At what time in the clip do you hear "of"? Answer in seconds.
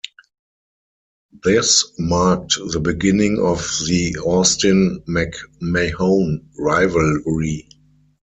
3.39-3.59